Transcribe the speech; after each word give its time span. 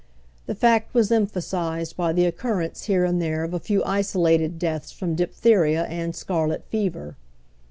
The 0.47 0.55
fact 0.55 0.95
was 0.95 1.11
emphasized 1.11 1.95
by 1.95 2.11
the 2.11 2.25
occurrence 2.25 2.85
here 2.85 3.05
and 3.05 3.21
there 3.21 3.43
of 3.43 3.53
a 3.53 3.59
few 3.59 3.83
isolated 3.83 4.57
deaths 4.57 4.91
from 4.91 5.13
diphtheria 5.13 5.83
and 5.85 6.15
scarlet 6.15 6.63
fever. 6.69 7.17